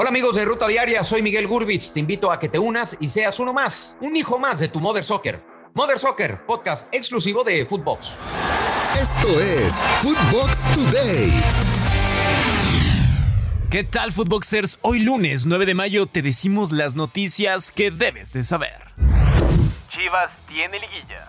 Hola 0.00 0.10
amigos 0.10 0.36
de 0.36 0.44
Ruta 0.44 0.68
Diaria, 0.68 1.02
soy 1.02 1.22
Miguel 1.22 1.48
Gurbitz. 1.48 1.92
Te 1.92 1.98
invito 1.98 2.30
a 2.30 2.38
que 2.38 2.48
te 2.48 2.56
unas 2.56 2.96
y 3.00 3.08
seas 3.08 3.40
uno 3.40 3.52
más, 3.52 3.96
un 4.00 4.14
hijo 4.14 4.38
más 4.38 4.60
de 4.60 4.68
tu 4.68 4.78
Mother 4.78 5.02
Soccer. 5.02 5.42
Mother 5.74 5.98
Soccer, 5.98 6.46
podcast 6.46 6.86
exclusivo 6.94 7.42
de 7.42 7.66
Footbox. 7.66 8.10
Esto 8.94 9.28
es 9.40 9.82
Footbox 10.00 10.72
Today. 10.72 11.32
¿Qué 13.70 13.82
tal, 13.82 14.12
Footboxers? 14.12 14.78
Hoy 14.82 15.00
lunes 15.00 15.46
9 15.46 15.66
de 15.66 15.74
mayo 15.74 16.06
te 16.06 16.22
decimos 16.22 16.70
las 16.70 16.94
noticias 16.94 17.72
que 17.72 17.90
debes 17.90 18.34
de 18.34 18.44
saber. 18.44 18.80
Chivas 19.90 20.30
tiene 20.46 20.78
liguilla. 20.78 21.26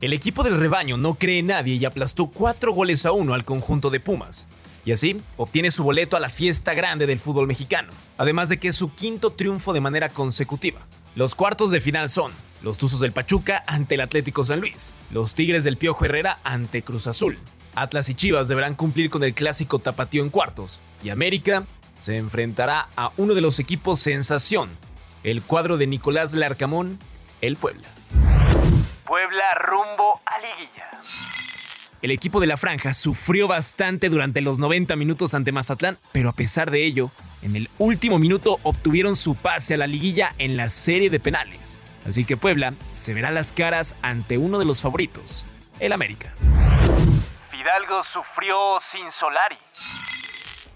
El 0.00 0.14
equipo 0.14 0.44
del 0.44 0.58
rebaño 0.58 0.96
no 0.96 1.16
cree 1.16 1.40
en 1.40 1.48
nadie 1.48 1.74
y 1.74 1.84
aplastó 1.84 2.28
4 2.28 2.72
goles 2.72 3.04
a 3.04 3.12
1 3.12 3.34
al 3.34 3.44
conjunto 3.44 3.90
de 3.90 4.00
Pumas 4.00 4.48
y 4.84 4.92
así 4.92 5.20
obtiene 5.36 5.70
su 5.70 5.84
boleto 5.84 6.16
a 6.16 6.20
la 6.20 6.28
fiesta 6.28 6.74
grande 6.74 7.06
del 7.06 7.18
fútbol 7.18 7.46
mexicano, 7.46 7.92
además 8.18 8.48
de 8.48 8.58
que 8.58 8.68
es 8.68 8.76
su 8.76 8.94
quinto 8.94 9.30
triunfo 9.30 9.72
de 9.72 9.80
manera 9.80 10.08
consecutiva. 10.08 10.80
Los 11.14 11.34
cuartos 11.34 11.70
de 11.70 11.80
final 11.80 12.10
son 12.10 12.32
los 12.62 12.78
Tuzos 12.78 13.00
del 13.00 13.12
Pachuca 13.12 13.64
ante 13.66 13.94
el 13.94 14.00
Atlético 14.00 14.44
San 14.44 14.60
Luis, 14.60 14.94
los 15.10 15.34
Tigres 15.34 15.64
del 15.64 15.76
Piojo 15.76 16.04
Herrera 16.04 16.38
ante 16.44 16.82
Cruz 16.82 17.06
Azul. 17.06 17.38
Atlas 17.74 18.08
y 18.08 18.14
Chivas 18.14 18.48
deberán 18.48 18.74
cumplir 18.74 19.10
con 19.10 19.22
el 19.24 19.34
clásico 19.34 19.78
tapatío 19.78 20.22
en 20.22 20.30
cuartos, 20.30 20.80
y 21.02 21.10
América 21.10 21.64
se 21.94 22.16
enfrentará 22.16 22.88
a 22.96 23.12
uno 23.16 23.34
de 23.34 23.40
los 23.40 23.58
equipos 23.58 24.00
sensación, 24.00 24.70
el 25.22 25.42
cuadro 25.42 25.76
de 25.78 25.86
Nicolás 25.86 26.34
Larcamón, 26.34 26.98
el 27.40 27.56
Puebla. 27.56 27.88
Puebla 29.04 29.54
rumbo 29.54 30.20
a 30.26 30.38
liguilla. 30.38 31.49
El 32.02 32.12
equipo 32.12 32.40
de 32.40 32.46
la 32.46 32.56
franja 32.56 32.94
sufrió 32.94 33.46
bastante 33.46 34.08
durante 34.08 34.40
los 34.40 34.58
90 34.58 34.96
minutos 34.96 35.34
ante 35.34 35.52
Mazatlán, 35.52 35.98
pero 36.12 36.30
a 36.30 36.32
pesar 36.32 36.70
de 36.70 36.86
ello, 36.86 37.10
en 37.42 37.56
el 37.56 37.68
último 37.78 38.18
minuto 38.18 38.58
obtuvieron 38.62 39.16
su 39.16 39.34
pase 39.34 39.74
a 39.74 39.76
la 39.76 39.86
liguilla 39.86 40.34
en 40.38 40.56
la 40.56 40.70
serie 40.70 41.10
de 41.10 41.20
penales. 41.20 41.78
Así 42.06 42.24
que 42.24 42.38
Puebla 42.38 42.72
se 42.92 43.12
verá 43.12 43.30
las 43.30 43.52
caras 43.52 43.96
ante 44.00 44.38
uno 44.38 44.58
de 44.58 44.64
los 44.64 44.80
favoritos, 44.80 45.44
el 45.78 45.92
América. 45.92 46.34
Fidalgo 47.50 48.02
sufrió 48.02 48.78
sin 48.90 49.12
Solari. 49.12 49.58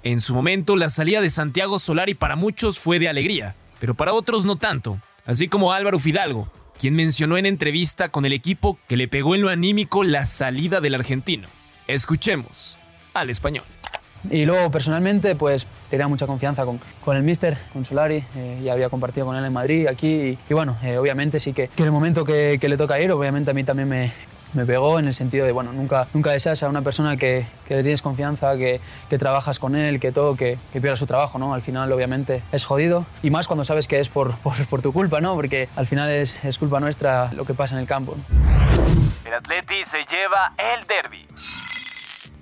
En 0.03 0.21
su 0.21 0.35
momento, 0.35 0.77
la 0.77 0.91
salida 0.91 1.23
de 1.23 1.31
Santiago 1.31 1.79
Solari 1.79 2.13
para 2.13 2.37
muchos 2.37 2.79
fue 2.79 2.99
de 2.99 3.09
alegría, 3.09 3.57
pero 3.81 3.95
para 3.95 4.13
otros 4.13 4.45
no 4.45 4.57
tanto, 4.57 4.99
así 5.25 5.49
como 5.49 5.73
Álvaro 5.73 5.99
Fidalgo, 5.99 6.53
quien 6.79 6.95
mencionó 6.95 7.37
en 7.37 7.47
entrevista 7.47 8.09
con 8.09 8.25
el 8.25 8.33
equipo 8.33 8.79
que 8.89 8.97
le 8.97 9.09
pegó 9.09 9.35
en 9.35 9.43
lo 9.43 9.49
anímico 9.49 10.05
la 10.05 10.27
salida 10.27 10.81
del 10.81 10.95
argentino. 10.95 11.49
Escuchemos 11.87 12.79
al 13.13 13.31
español. 13.31 13.65
Y 14.31 14.47
luego 14.47 14.71
personalmente 14.71 15.35
pues 15.35 15.67
tenía 15.91 16.09
mucha 16.09 16.27
confianza 16.27 16.65
con, 16.65 16.81
con 17.05 17.17
el 17.17 17.23
míster, 17.23 17.59
con 17.73 17.85
Solari, 17.85 18.25
eh, 18.37 18.61
ya 18.65 18.73
había 18.73 18.89
compartido 18.89 19.27
con 19.27 19.37
él 19.37 19.45
en 19.45 19.53
Madrid, 19.53 19.87
aquí, 19.87 20.39
y, 20.49 20.55
bueno, 20.55 20.79
eh, 20.83 20.97
obviamente 20.97 21.39
sí 21.39 21.53
que, 21.53 21.69
que, 21.69 21.83
en 21.83 21.87
el 21.87 21.93
momento 21.93 22.25
que, 22.25 22.59
que, 22.59 22.69
le 22.69 22.79
toca 22.79 22.99
ir, 22.99 23.13
obviamente 23.13 23.51
a 23.51 23.55
mí 23.55 23.65
también 23.65 23.89
me, 23.89 24.13
me 24.55 24.65
pegó 24.65 24.99
en 24.99 25.07
el 25.07 25.15
sentido 25.15 25.45
de, 25.45 25.53
bueno, 25.53 25.73
nunca, 25.73 26.09
nunca 26.15 26.31
deseas 26.31 26.63
a 26.63 26.69
una 26.69 26.83
persona 26.83 27.17
que, 27.17 27.47
que 27.67 27.75
le 27.75 27.83
tienes 27.83 28.03
confianza, 28.03 28.57
que, 28.57 28.81
que, 29.11 29.19
trabajas 29.19 29.59
con 29.59 29.77
él, 29.77 30.01
que 30.01 30.13
todo, 30.13 30.37
que, 30.37 30.59
que 30.73 30.81
pierda 30.81 30.97
su 30.97 31.07
trabajo, 31.07 31.39
¿no? 31.39 31.55
Al 31.55 31.63
final, 31.63 31.91
obviamente, 31.93 32.43
es 32.53 32.65
jodido. 32.65 33.07
Y 33.23 33.31
más 33.31 33.47
cuando 33.47 33.65
sabes 33.65 33.89
que 33.89 34.01
es 34.01 34.09
por, 34.09 34.37
por, 34.43 34.55
por 34.67 34.83
tu 34.83 34.93
culpa, 34.93 35.21
¿no? 35.21 35.35
Porque 35.35 35.69
al 35.77 35.87
final 35.87 36.11
es, 36.11 36.45
es, 36.45 36.59
culpa 36.59 36.81
nuestra 36.81 37.33
lo 37.33 37.45
que 37.45 37.55
pasa 37.55 37.75
en 37.75 37.81
el 37.81 37.87
campo. 37.87 38.17
El 39.25 39.35
Atleti 39.35 39.85
se 39.91 39.99
lleva 40.11 40.53
el 40.59 40.87
derby. 40.87 41.27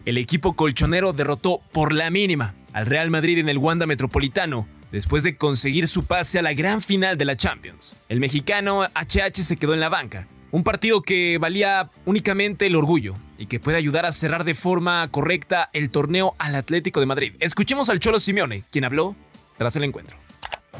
El 0.05 0.19
equipo 0.19 0.55
colchonero 0.55 1.13
derrotó 1.13 1.61
por 1.73 1.93
la 1.93 2.11
mínima 2.11 2.55
al 2.73 2.87
Real 2.87 3.11
Madrid 3.11 3.39
en 3.39 3.49
el 3.49 3.59
Wanda 3.59 3.87
Metropolitano 3.87 4.67
después 4.91 5.23
de 5.23 5.37
conseguir 5.37 5.89
su 5.89 6.05
pase 6.05 6.39
a 6.39 6.43
la 6.43 6.53
gran 6.53 6.83
final 6.83 7.17
de 7.17 7.25
la 7.25 7.37
Champions. 7.37 7.97
El 8.09 8.21
mexicano 8.21 8.83
HH 8.83 9.43
se 9.43 9.57
quedó 9.57 9.75
en 9.75 9.81
la 9.81 9.89
banca 9.89 10.29
un 10.53 10.63
partido 10.63 11.03
que 11.03 11.39
valía 11.39 11.91
únicamente 12.05 12.67
el 12.67 12.77
orgullo 12.77 13.15
y 13.39 13.47
que 13.47 13.59
puede 13.59 13.79
ayudar 13.79 14.07
a 14.07 14.13
cerrar 14.13 14.45
de 14.45 14.55
forma 14.55 15.09
correcta 15.11 15.71
el 15.73 15.91
torneo 15.91 16.37
al 16.39 16.55
Atlético 16.55 17.01
de 17.01 17.07
Madrid. 17.07 17.35
Escuchemos 17.41 17.89
al 17.91 17.99
Cholo 17.99 18.21
Simeone, 18.21 18.63
quien 18.71 18.85
habló 18.85 19.17
tras 19.57 19.75
el 19.77 19.85
encuentro. 19.85 20.22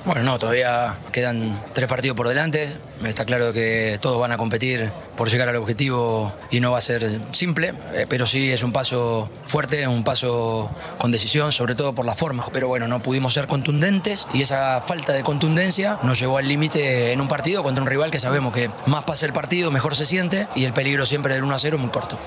Bueno, 0.05 0.25
no, 0.25 0.37
todavía 0.37 0.97
quedan 1.13 1.63
tres 1.75 1.87
partidos 1.87 2.17
por 2.17 2.27
delante. 2.27 2.77
Está 3.05 3.25
claro 3.25 3.53
que 3.53 3.99
todos 4.01 4.19
van 4.19 4.33
a 4.33 4.37
competir 4.37 4.91
por 5.17 5.31
llegar 5.31 5.49
al 5.49 5.55
objetivo 5.55 6.33
y 6.51 6.59
no 6.59 6.73
va 6.73 6.79
a 6.79 6.81
ser 6.81 7.09
simple, 7.31 7.73
eh, 7.93 8.07
pero 8.09 8.27
sí 8.27 8.51
es 8.51 8.65
un 8.65 8.73
paso 8.73 9.31
fuerte, 9.45 9.87
un 9.87 10.03
paso 10.03 10.75
con 10.99 11.13
decisión, 11.13 11.53
sobre 11.53 11.77
todo 11.77 11.95
por 11.95 12.05
la 12.05 12.17
forma. 12.17 12.45
Pero 12.53 12.67
bueno, 12.67 12.89
no 12.89 13.01
pudimos 13.01 13.33
ser 13.33 13.47
contundentes 13.47 14.27
y 14.35 14.43
esa 14.43 14.81
falta 14.81 15.13
de 15.13 15.23
contundencia 15.23 16.01
nos 16.03 16.19
llevó 16.19 16.39
al 16.39 16.49
límite 16.49 17.13
en 17.13 17.21
un 17.21 17.29
partido 17.29 17.63
contra 17.63 17.81
un 17.81 17.89
rival 17.89 18.11
que 18.11 18.19
sabemos 18.19 18.53
que 18.53 18.71
más 18.87 19.05
pasa 19.05 19.25
el 19.27 19.33
partido, 19.33 19.71
mejor 19.71 19.95
se 19.95 20.05
siente 20.05 20.49
y 20.57 20.65
el 20.65 20.73
peligro 20.73 21.07
siempre 21.07 21.35
del 21.35 21.45
1 21.45 21.55
a 21.55 21.59
0 21.61 21.79
muy 21.79 21.91
corto. 21.91 22.19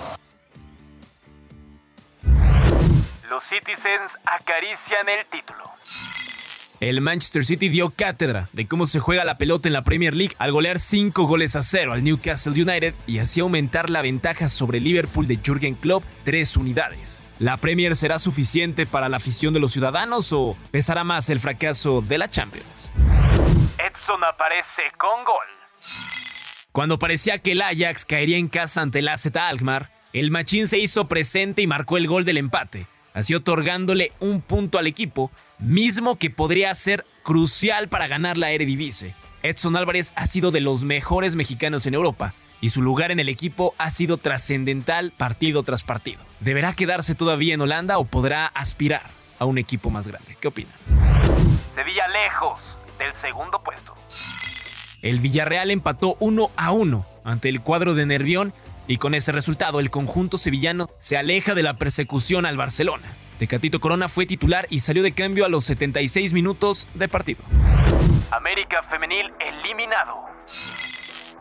Los 3.30 3.44
Citizens 3.44 4.14
acarician 4.26 5.10
el 5.10 5.26
título. 5.26 5.65
El 6.82 7.00
Manchester 7.00 7.46
City 7.46 7.70
dio 7.70 7.92
cátedra 7.92 8.50
de 8.52 8.68
cómo 8.68 8.86
se 8.86 9.00
juega 9.00 9.24
la 9.24 9.38
pelota 9.38 9.70
en 9.70 9.74
la 9.74 9.84
Premier 9.84 10.14
League 10.14 10.36
al 10.40 10.52
golear 10.52 10.78
5 10.78 11.24
goles 11.24 11.56
a 11.56 11.64
0 11.64 11.94
al 11.94 12.04
Newcastle 12.04 12.52
United 12.52 12.94
y 13.08 13.20
así 13.20 13.40
aumentar 13.40 13.90
la 13.90 14.02
ventaja 14.02 14.50
sobre 14.50 14.82
Liverpool 14.82 15.26
de 15.26 15.38
Jürgen 15.38 15.76
Klopp 15.76 16.04
3 16.26 16.58
unidades. 16.58 17.24
¿La 17.40 17.58
Premier 17.58 17.96
será 17.96 18.20
suficiente 18.20 18.86
para 18.86 19.08
la 19.08 19.18
afición 19.18 19.54
de 19.54 19.60
los 19.62 19.72
ciudadanos 19.72 20.34
o 20.34 20.58
pesará 20.72 21.04
más 21.04 21.30
el 21.30 21.40
fracaso 21.40 22.02
de 22.02 22.18
la 22.18 22.30
Champions? 22.30 22.92
Edson 23.78 24.24
aparece 24.24 24.84
con 24.98 25.24
gol. 25.24 25.46
Cuando 26.72 27.00
parecía 27.00 27.40
que 27.40 27.54
el 27.54 27.62
Ajax 27.62 28.04
caería 28.04 28.38
en 28.38 28.50
casa 28.50 28.82
ante 28.82 29.00
el 29.00 29.08
AZ 29.08 29.34
Alkmaar, 29.34 29.92
el 30.12 30.30
Machín 30.30 30.68
se 30.68 30.78
hizo 30.78 31.08
presente 31.08 31.62
y 31.62 31.68
marcó 31.68 31.98
el 31.98 32.08
gol 32.08 32.26
del 32.26 32.38
empate, 32.38 32.86
así 33.16 33.34
otorgándole 33.34 34.12
un 34.20 34.42
punto 34.42 34.78
al 34.78 34.86
equipo, 34.86 35.32
mismo 35.58 36.18
que 36.18 36.30
podría 36.30 36.76
ser 36.76 37.06
crucial 37.24 37.88
para 37.88 38.08
ganar 38.08 38.38
la 38.38 38.52
Eredivisie. 38.52 39.16
Edson 39.42 39.76
Álvarez 39.76 40.14
ha 40.16 40.28
sido 40.28 40.52
de 40.52 40.62
los 40.62 40.84
mejores 40.84 41.36
mexicanos 41.36 41.88
en 41.88 41.96
Europa 41.96 42.36
y 42.62 42.70
su 42.70 42.82
lugar 42.82 43.12
en 43.12 43.20
el 43.20 43.30
equipo 43.30 43.74
ha 43.78 43.90
sido 43.90 44.18
trascendental 44.18 45.12
partido 45.12 45.64
tras 45.64 45.84
partido. 45.84 46.22
¿Deberá 46.40 46.74
quedarse 46.74 47.16
todavía 47.16 47.54
en 47.54 47.62
Holanda 47.62 47.98
o 47.98 48.06
podrá 48.06 48.48
aspirar 48.48 49.10
a 49.40 49.46
un 49.46 49.58
equipo 49.58 49.90
más 49.90 50.08
grande? 50.08 50.38
¿Qué 50.40 50.48
opina? 50.48 50.72
Sevilla 51.74 52.08
lejos 52.08 52.60
del 53.00 53.14
segundo 53.14 53.62
puesto. 53.64 53.96
El 55.02 55.20
Villarreal 55.20 55.72
empató 55.72 56.18
1 56.20 56.52
a 56.58 56.72
1 56.72 57.06
ante 57.24 57.50
el 57.50 57.62
cuadro 57.62 57.94
de 57.94 58.06
Nervión 58.06 58.54
y 58.88 58.98
con 58.98 59.16
ese 59.16 59.32
resultado 59.32 59.80
el 59.80 59.90
conjunto 59.90 60.38
sevillano 60.38 60.90
se 61.00 61.18
aleja 61.18 61.56
de 61.56 61.64
la 61.64 61.78
persecución 61.78 62.46
al 62.46 62.58
Barcelona. 62.58 63.14
Tecatito 63.40 63.80
Corona 63.80 64.08
fue 64.08 64.26
titular 64.26 64.68
y 64.70 64.80
salió 64.80 65.04
de 65.04 65.12
cambio 65.12 65.46
a 65.46 65.50
los 65.50 65.66
76 65.66 66.34
minutos 66.34 66.88
de 66.94 67.08
partido. 67.10 67.44
América 68.32 68.84
Femenil 68.90 69.32
eliminado. 69.40 70.26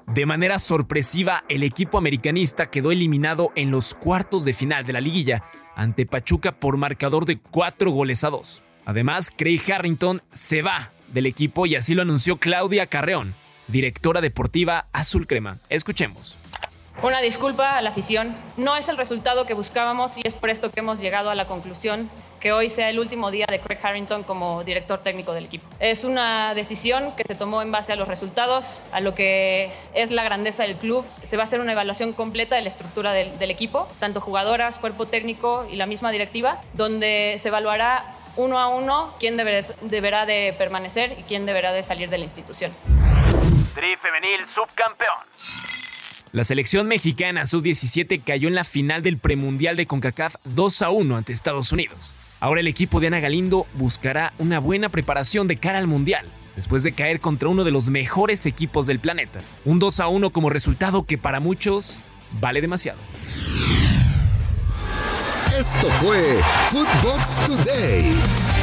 De 0.06 0.26
manera 0.26 0.58
sorpresiva, 0.58 1.44
el 1.48 1.62
equipo 1.62 1.98
americanista 1.98 2.66
quedó 2.66 2.92
eliminado 2.92 3.52
en 3.56 3.70
los 3.70 3.94
cuartos 3.94 4.44
de 4.44 4.52
final 4.52 4.84
de 4.84 4.92
la 4.92 5.00
liguilla 5.00 5.44
ante 5.76 6.06
Pachuca 6.06 6.52
por 6.52 6.76
marcador 6.76 7.24
de 7.24 7.38
4 7.38 7.90
goles 7.90 8.22
a 8.22 8.30
2. 8.30 8.62
Además, 8.84 9.32
Craig 9.34 9.62
Harrington 9.72 10.22
se 10.30 10.62
va 10.62 10.90
del 11.08 11.26
equipo 11.26 11.66
y 11.66 11.76
así 11.76 11.94
lo 11.94 12.02
anunció 12.02 12.36
Claudia 12.36 12.86
Carreón, 12.86 13.34
directora 13.68 14.20
deportiva 14.20 14.86
Azul 14.92 15.26
Crema. 15.26 15.58
Escuchemos. 15.70 16.38
Una 17.02 17.20
disculpa 17.20 17.76
a 17.76 17.82
la 17.82 17.90
afición. 17.90 18.34
No 18.56 18.76
es 18.76 18.88
el 18.88 18.96
resultado 18.96 19.44
que 19.44 19.54
buscábamos 19.54 20.16
y 20.16 20.22
es 20.24 20.34
por 20.34 20.50
esto 20.50 20.70
que 20.70 20.80
hemos 20.80 20.98
llegado 21.00 21.30
a 21.30 21.34
la 21.34 21.46
conclusión 21.46 22.10
que 22.40 22.52
hoy 22.52 22.68
sea 22.68 22.90
el 22.90 22.98
último 22.98 23.30
día 23.30 23.46
de 23.48 23.58
Craig 23.58 23.78
Harrington 23.82 24.22
como 24.22 24.62
director 24.64 25.02
técnico 25.02 25.32
del 25.32 25.46
equipo. 25.46 25.66
Es 25.80 26.04
una 26.04 26.52
decisión 26.52 27.12
que 27.16 27.24
se 27.24 27.34
tomó 27.34 27.62
en 27.62 27.72
base 27.72 27.94
a 27.94 27.96
los 27.96 28.06
resultados, 28.06 28.80
a 28.92 29.00
lo 29.00 29.14
que 29.14 29.72
es 29.94 30.10
la 30.10 30.22
grandeza 30.24 30.64
del 30.64 30.76
club. 30.76 31.06
Se 31.24 31.38
va 31.38 31.44
a 31.44 31.46
hacer 31.46 31.60
una 31.60 31.72
evaluación 31.72 32.12
completa 32.12 32.56
de 32.56 32.60
la 32.60 32.68
estructura 32.68 33.12
del, 33.12 33.38
del 33.38 33.50
equipo, 33.50 33.88
tanto 33.98 34.20
jugadoras, 34.20 34.78
cuerpo 34.78 35.06
técnico 35.06 35.64
y 35.70 35.76
la 35.76 35.86
misma 35.86 36.10
directiva, 36.10 36.60
donde 36.74 37.36
se 37.38 37.48
evaluará 37.48 38.14
uno 38.36 38.58
a 38.58 38.68
uno 38.68 39.14
quién 39.18 39.38
deberá, 39.38 39.66
deberá 39.80 40.26
de 40.26 40.54
permanecer 40.58 41.16
y 41.18 41.22
quién 41.22 41.46
deberá 41.46 41.72
de 41.72 41.82
salir 41.82 42.10
de 42.10 42.18
la 42.18 42.24
institución. 42.24 42.72
Tri 43.74 43.96
femenil 43.96 44.44
subcampeón. 44.54 45.73
La 46.34 46.42
selección 46.42 46.88
mexicana 46.88 47.46
sub-17 47.46 48.20
cayó 48.24 48.48
en 48.48 48.56
la 48.56 48.64
final 48.64 49.04
del 49.04 49.18
premundial 49.18 49.76
de 49.76 49.86
CONCACAF 49.86 50.34
2 50.46 50.82
a 50.82 50.90
1 50.90 51.16
ante 51.16 51.32
Estados 51.32 51.70
Unidos. 51.70 52.12
Ahora 52.40 52.58
el 52.58 52.66
equipo 52.66 52.98
de 52.98 53.06
Ana 53.06 53.20
Galindo 53.20 53.68
buscará 53.74 54.32
una 54.40 54.58
buena 54.58 54.88
preparación 54.88 55.46
de 55.46 55.58
cara 55.58 55.78
al 55.78 55.86
mundial, 55.86 56.26
después 56.56 56.82
de 56.82 56.90
caer 56.90 57.20
contra 57.20 57.48
uno 57.48 57.62
de 57.62 57.70
los 57.70 57.88
mejores 57.88 58.46
equipos 58.46 58.88
del 58.88 58.98
planeta. 58.98 59.42
Un 59.64 59.78
2 59.78 60.00
a 60.00 60.08
1 60.08 60.30
como 60.30 60.50
resultado 60.50 61.06
que 61.06 61.18
para 61.18 61.38
muchos 61.38 62.00
vale 62.40 62.60
demasiado. 62.60 62.98
Esto 65.56 65.88
fue 66.00 66.18
Footbox 66.72 67.46
Today. 67.46 68.53